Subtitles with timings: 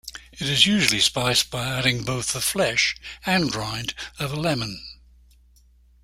[0.33, 4.83] It is usually spiced by adding both the flesh and rind of a lemon.